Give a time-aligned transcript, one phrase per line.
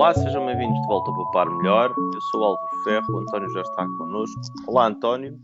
[0.00, 1.90] Olá, sejam bem-vindos de volta ao Poupar Melhor.
[1.90, 4.40] Eu sou o Álvaro Ferro, o António já está connosco.
[4.66, 5.38] Olá, António.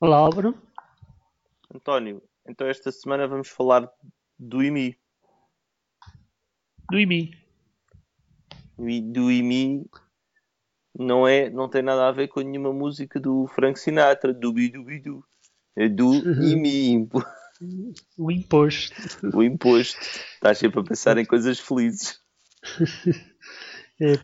[0.00, 0.60] Olá, Álvaro.
[1.72, 3.88] António, então esta semana vamos falar
[4.36, 4.98] do IMI.
[6.90, 7.30] Do IMI.
[8.76, 9.88] Do IMI
[10.98, 15.24] não, é, não tem nada a ver com nenhuma música do Frank Sinatra, do Bidu
[15.76, 16.12] É do
[16.42, 17.08] IMI.
[18.18, 18.96] O imposto.
[19.32, 20.00] O imposto.
[20.34, 22.20] Estás sempre a pensar em coisas felizes.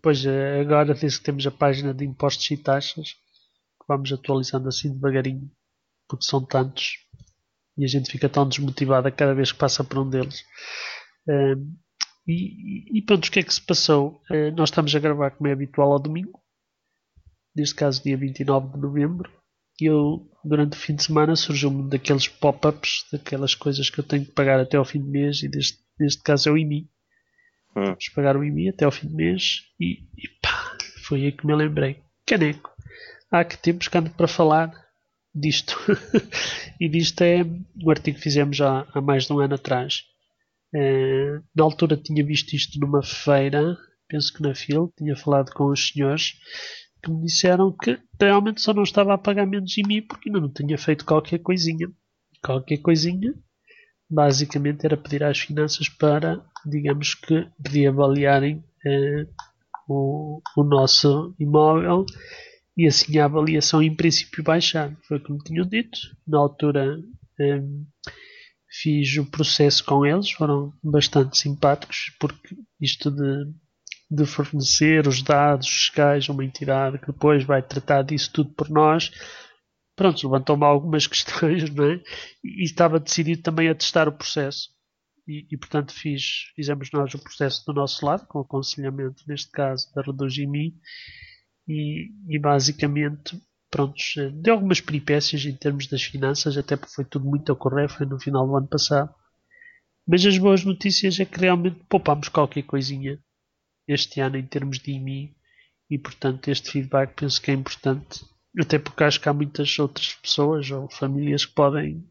[0.02, 4.68] Pois é, agora desde que temos a página de impostos e taxas, que vamos atualizando
[4.68, 5.50] assim devagarinho,
[6.08, 7.06] porque são tantos
[7.76, 10.44] e a gente fica tão desmotivada cada vez que passa por um deles.
[11.28, 11.76] Um,
[12.26, 14.20] e, e pronto, o que é que se passou?
[14.30, 16.42] Uh, nós estamos a gravar como é habitual ao domingo,
[17.54, 19.30] neste caso dia 29 de novembro,
[19.80, 24.24] e eu, durante o fim de semana, surgiu-me daqueles pop-ups, daquelas coisas que eu tenho
[24.24, 26.88] que pagar até ao fim do mês, e deste, neste caso é o IMI.
[27.76, 27.84] Hum.
[27.84, 31.46] Vamos pagar o IMI até ao fim do mês, e, e pá, foi aí que
[31.46, 32.02] me lembrei.
[32.24, 32.74] Caneco,
[33.30, 34.72] há que tempos que ando para falar
[35.34, 35.76] disto.
[36.80, 40.04] e disto é um artigo que fizemos há mais de um ano atrás.
[40.74, 43.76] Uh, na altura tinha visto isto numa feira,
[44.08, 46.32] penso que na FIL, tinha falado com os senhores
[47.02, 50.52] que me disseram que realmente só não estava a pagar menos mim porque ainda não
[50.52, 51.88] tinha feito qualquer coisinha.
[52.42, 53.34] Qualquer coisinha
[54.08, 59.28] basicamente era pedir às finanças para, digamos que, pedir avaliarem uh,
[59.88, 62.04] o, o nosso imóvel
[62.76, 64.94] e assim a avaliação em princípio baixar.
[65.08, 65.98] Foi como tinham dito.
[66.26, 66.98] Na altura
[67.40, 67.86] um,
[68.68, 73.52] fiz o processo com eles, foram bastante simpáticos, porque isto de,
[74.10, 78.68] de fornecer os dados fiscais a uma entidade que depois vai tratar disso tudo por
[78.68, 79.10] nós.
[79.96, 82.02] Pronto, levantou-me algumas questões, não é?
[82.44, 84.68] E estava decidido também a testar o processo.
[85.26, 89.92] E, e, portanto fiz, fizemos nós o processo do nosso lado, com aconselhamento, neste caso,
[89.92, 90.76] da Redugimi,
[91.66, 93.36] e, e basicamente
[93.68, 97.88] prontos, deu algumas peripécias em termos das finanças, até porque foi tudo muito a correr,
[97.88, 99.12] foi no final do ano passado.
[100.06, 103.18] Mas as boas notícias é que realmente poupámos qualquer coisinha
[103.88, 105.36] este ano em termos de IMI
[105.90, 108.24] e portanto este feedback penso que é importante,
[108.58, 112.04] até porque acho que há muitas outras pessoas ou famílias que podem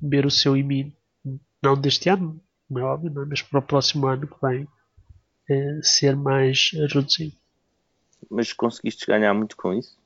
[0.00, 0.94] ver o seu IMI,
[1.62, 3.26] não deste ano, não é óbvio, não é?
[3.26, 4.68] mas para o próximo ano que vem
[5.48, 7.36] é, ser mais reduzido.
[8.30, 9.96] Mas conseguiste ganhar muito com isso?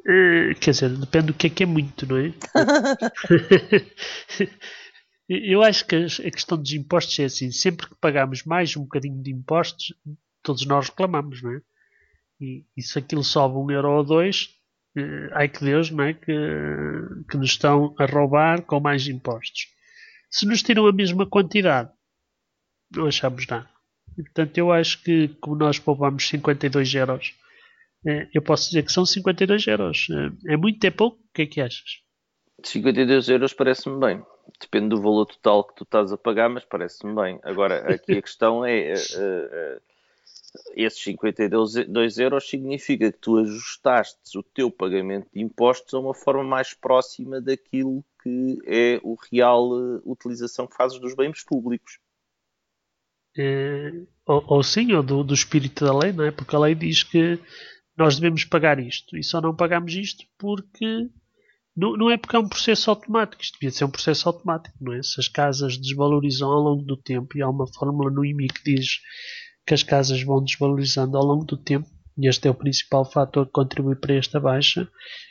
[0.00, 2.32] Uh, quer dizer, depende do que é que é muito, não é?
[5.28, 9.22] Eu acho que a questão dos impostos é assim: sempre que pagamos mais um bocadinho
[9.22, 9.94] de impostos,
[10.42, 11.60] todos nós reclamamos, não é?
[12.40, 14.48] E, e se aquilo sobe um euro ou dois,
[14.96, 16.14] uh, ai que Deus, não é?
[16.14, 16.32] Que,
[17.30, 19.68] que nos estão a roubar com mais impostos.
[20.30, 21.90] Se nos tiram a mesma quantidade,
[22.94, 23.68] não achamos nada.
[24.16, 27.34] E, portanto, eu acho que, como nós poupamos 52 euros,
[28.06, 30.06] eh, eu posso dizer que são 52 euros.
[30.10, 31.18] Eh, é muito, é pouco?
[31.18, 32.02] O que é que achas?
[32.64, 34.22] 52 euros parece-me bem.
[34.60, 37.40] Depende do valor total que tu estás a pagar, mas parece-me bem.
[37.42, 39.80] Agora, aqui a questão é: uh, uh,
[40.74, 46.44] esses 52 euros significa que tu ajustaste o teu pagamento de impostos a uma forma
[46.44, 51.98] mais próxima daquilo que é o real uh, utilização que fazes dos bens públicos.
[53.36, 53.92] É,
[54.26, 56.30] ou, ou, sim, ou do, do, espírito da lei, não é?
[56.30, 57.38] Porque a lei diz que
[57.96, 61.08] nós devemos pagar isto e só não pagamos isto porque
[61.76, 64.92] não, não é porque é um processo automático, isto devia ser um processo automático, não
[64.92, 65.02] é?
[65.02, 68.74] Se as casas desvalorizam ao longo do tempo e há uma fórmula no IMI que
[68.74, 69.00] diz
[69.70, 71.88] que as casas vão desvalorizando ao longo do tempo,
[72.18, 74.90] e este é o principal fator que contribui para esta baixa,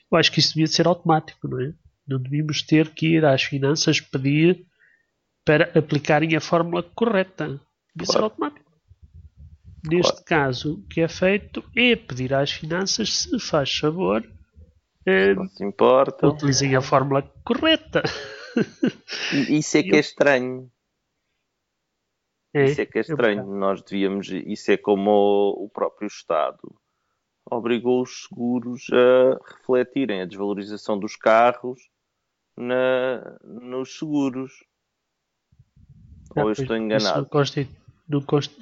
[0.10, 1.74] eu acho que isso devia ser automático, não é?
[2.08, 4.66] Não devíamos ter que ir às finanças pedir
[5.46, 7.48] para aplicarem a fórmula correta.
[7.48, 8.12] Devia claro.
[8.14, 8.72] ser automático.
[9.86, 10.26] Neste claro.
[10.26, 14.26] caso, o que é feito é pedir às finanças, se faz favor,
[15.06, 16.30] eh, não se importa.
[16.30, 18.04] utilizem a fórmula correta.
[19.50, 20.72] Isso é que é estranho.
[22.54, 23.46] É, isso é que é estranho.
[23.46, 24.30] Nós devíamos.
[24.30, 26.60] Isso é como o, próprio Estado
[27.50, 31.80] obrigou os seguros a refletirem a desvalorização dos carros
[32.58, 34.52] na, nos seguros.
[36.36, 37.28] Ou eu estou enganado?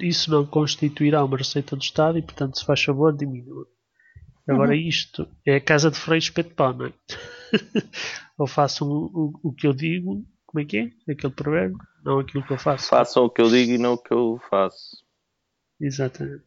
[0.00, 3.66] isso não constituirá uma receita do Estado e, portanto, se faz favor, diminua.
[4.48, 4.78] Agora, uhum.
[4.78, 6.92] isto é a casa de freio espeto pão, não é?
[8.38, 11.12] Ou façam o, o, o, que eu digo, como é que é?
[11.12, 11.78] Aquele provérbio?
[12.02, 12.88] Não aquilo que eu faço.
[12.88, 15.04] Façam o que eu digo e não o que eu faço.
[15.78, 16.44] Exatamente.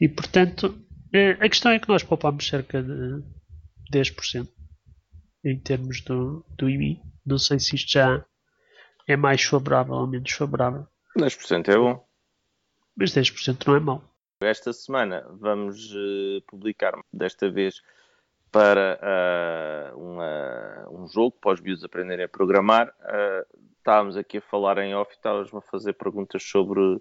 [0.00, 0.76] E, portanto,
[1.14, 3.22] é, a questão é que nós poupamos cerca de
[3.92, 4.48] 10%
[5.44, 7.00] em termos do, do IMI.
[7.24, 8.26] Não sei se isto já
[9.06, 10.86] é mais favorável ou menos favorável.
[11.16, 12.04] 10% é bom.
[12.96, 14.16] Mas 10% não é mau.
[14.42, 17.80] Esta semana vamos uh, publicar, desta vez,
[18.56, 22.88] para uh, uma, um jogo para os bios aprenderem a programar.
[22.88, 26.98] Uh, estávamos aqui a falar em off e estávamos-me a fazer perguntas sobre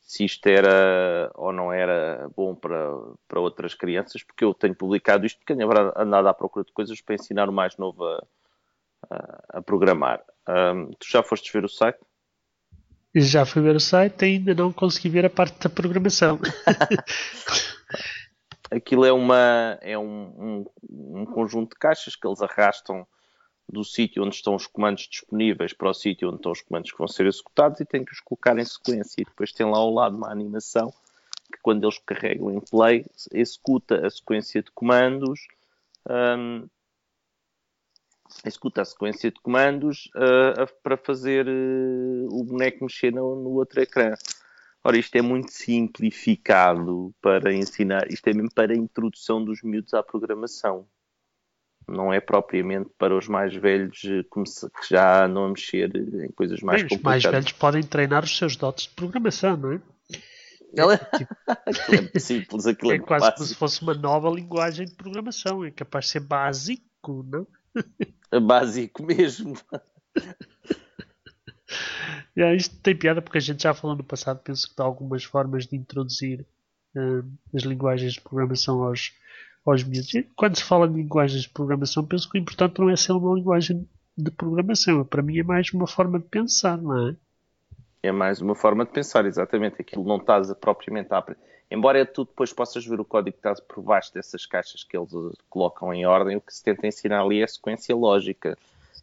[0.00, 2.90] se isto era ou não era bom para,
[3.28, 7.00] para outras crianças, porque eu tenho publicado isto porque tenho andado à procura de coisas
[7.00, 8.26] para ensinar o mais novo a,
[9.08, 10.24] a, a programar.
[10.48, 12.00] Um, tu já foste ver o site?
[13.14, 16.40] Já fui ver o site e ainda não consegui ver a parte da programação.
[18.70, 23.06] Aquilo é, uma, é um, um, um conjunto de caixas que eles arrastam
[23.68, 26.98] do sítio onde estão os comandos disponíveis para o sítio onde estão os comandos que
[26.98, 29.20] vão ser executados e tem que os colocar em sequência.
[29.20, 30.92] E depois tem lá ao lado uma animação
[31.52, 35.40] que, quando eles carregam em play, executa a sequência de comandos.
[36.08, 36.68] Um,
[38.76, 44.14] a sequência de comandos uh, para fazer uh, o boneco mexer no, no, outro ecrã.
[44.82, 49.92] Ora, isto é muito simplificado para ensinar, isto é mesmo para a introdução dos miúdos
[49.92, 50.86] à programação
[51.90, 56.60] não é propriamente para os mais velhos eh, que já andam a mexer em coisas
[56.60, 57.18] mais Bem, complicadas.
[57.18, 59.80] Os mais velhos podem treinar os seus dotes de programação, não é?
[60.74, 60.96] Ela...
[60.96, 63.38] tipo, aquilo é simples, aquilo é, é quase básico.
[63.38, 67.46] como se fosse uma nova linguagem de programação, é capaz de ser básico, não?
[68.30, 69.54] É básico mesmo.
[72.36, 75.24] É, isto tem piada porque a gente já falou no passado, penso que de algumas
[75.24, 76.46] formas de introduzir
[76.94, 77.24] uh,
[77.54, 79.12] as linguagens de programação aos,
[79.64, 80.12] aos miúdos.
[80.36, 83.34] quando se fala de linguagens de programação, penso que o importante não é ser uma
[83.34, 85.04] linguagem de programação.
[85.04, 87.16] Para mim é mais uma forma de pensar, não é?
[88.02, 89.80] É mais uma forma de pensar, exatamente.
[89.80, 91.24] Aquilo não estás a, propriamente a.
[91.70, 95.10] Embora tu depois possas ver o código que estás por baixo dessas caixas que eles
[95.48, 98.56] colocam em ordem, o que se tenta ensinar ali é a sequência lógica.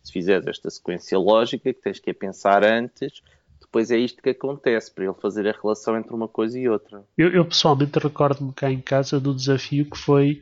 [0.08, 3.22] Se fizeres esta sequência lógica, que tens que pensar antes,
[3.60, 7.04] depois é isto que acontece, para ele fazer a relação entre uma coisa e outra.
[7.18, 10.42] Eu, eu pessoalmente recordo-me cá em casa do desafio que foi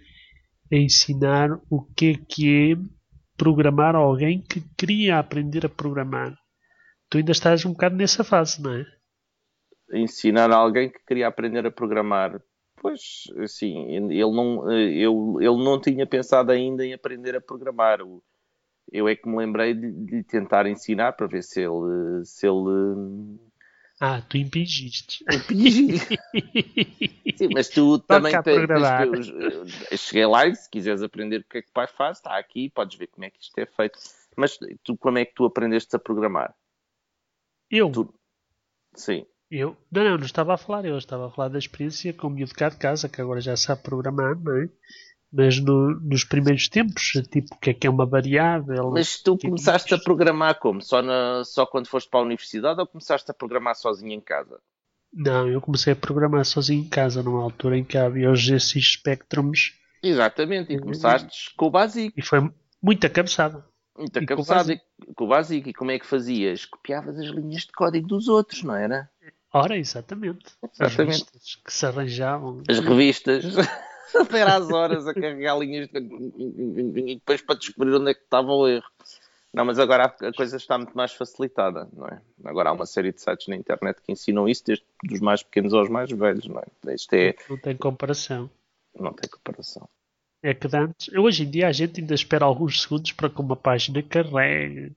[0.72, 2.78] ensinar o que é que é
[3.36, 6.38] programar alguém que queria aprender a programar.
[7.10, 8.86] Tu ainda estás um bocado nessa fase, não é?
[9.94, 12.40] Ensinar alguém que queria aprender a programar.
[12.80, 18.00] Pois, sim, ele não, eu, ele não tinha pensado ainda em aprender a programar.
[18.92, 23.40] Eu é que me lembrei de, tentar ensinar para ver se ele, se ele
[24.00, 25.24] ah, tu impingiste.
[25.32, 25.98] Impingi.
[27.38, 31.60] Sim, mas tu também tens, tens que, cheguei lá e se quiseres aprender o que
[31.60, 33.98] é que o pai faz, está aqui, podes ver como é que isto é feito.
[34.36, 36.54] Mas tu, como é que tu aprendeste a programar?
[37.72, 37.90] Eu?
[37.90, 38.14] Tu...
[38.96, 39.26] Sim.
[39.50, 39.78] Eu?
[39.90, 42.54] Não, não, não estava a falar eu, estava a falar da experiência com o miúdo
[42.54, 44.70] cá de casa, que agora já sabe programar, não é?
[45.36, 48.92] Mas no, nos primeiros tempos, tipo, o que é que é uma variável?
[48.92, 50.82] Mas tu tipo, começaste a programar como?
[50.82, 54.62] Só, na, só quando foste para a universidade ou começaste a programar sozinho em casa?
[55.14, 58.94] Não, eu comecei a programar sozinho em casa, numa altura em que havia os GSX
[58.94, 59.74] Spectrums.
[60.02, 62.18] Exatamente, e começaste com o básico.
[62.18, 62.50] E foi
[62.82, 63.62] muito cabeçado.
[63.98, 64.80] Muito cabeçado
[65.16, 65.68] com o básico.
[65.68, 66.64] E como é que fazias?
[66.64, 69.10] Copiavas as linhas de código dos outros, não era?
[69.54, 70.46] Ora, exatamente.
[70.74, 71.26] exatamente.
[71.36, 72.64] As que se arranjavam.
[72.70, 73.44] As revistas.
[74.30, 78.68] ter às horas a carregar linhas e depois para descobrir onde é que estava o
[78.68, 78.86] erro.
[79.54, 82.22] Não, mas agora a coisa está muito mais facilitada, não é?
[82.44, 85.74] Agora há uma série de sites na internet que ensinam isso, desde dos mais pequenos
[85.74, 86.94] aos mais velhos, não é?
[86.94, 87.36] Isto é...
[87.50, 88.50] Não tem comparação.
[89.00, 89.88] Não tem comparação.
[90.44, 93.56] É que antes, hoje em dia a gente ainda espera alguns segundos para que uma
[93.56, 94.92] página carregue.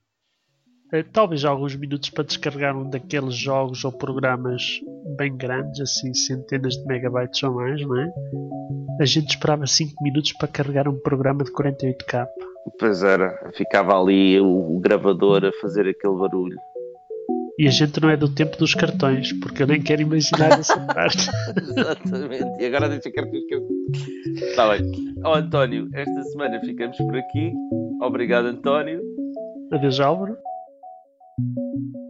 [0.90, 4.80] Eh, talvez alguns minutos para descarregar um daqueles jogos ou programas
[5.18, 8.10] bem grandes, assim, centenas de megabytes ou mais, não é?
[9.00, 12.26] A gente esperava 5 minutos para carregar um programa de 48K.
[12.78, 16.56] Pois era, ficava ali o, gravador a fazer aquele barulho.
[17.58, 20.78] E a gente não é do tempo dos cartões, porque eu nem quero imaginar essa
[20.86, 21.28] parte.
[21.56, 23.68] Exatamente, e agora deixa cartões que eu.
[24.36, 24.90] Está bem.
[25.24, 27.52] Oh, António, esta semana ficamos por aqui.
[28.00, 29.02] Obrigado, António.
[29.72, 30.38] Adeus, Álvaro.
[31.38, 31.56] Thank
[31.94, 32.07] you.